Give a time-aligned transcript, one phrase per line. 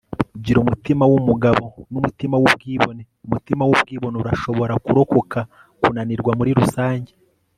[0.43, 3.01] gira umutima wumugabo numutima wubwibone.
[3.25, 5.39] umutima wubwibone urashobora kurokoka
[5.81, 7.13] kunanirwa muri rusange